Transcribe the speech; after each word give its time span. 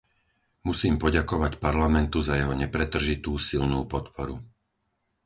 Musím 0.67 0.95
poďakovať 1.03 1.51
Parlamentu 1.65 2.19
za 2.27 2.33
jeho 2.39 2.53
nepretržitú 2.63 3.31
silnú 3.47 3.81
podporu. 3.93 4.35